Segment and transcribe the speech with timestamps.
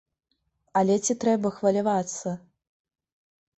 [0.81, 2.37] Але ці трэба хвалявацца?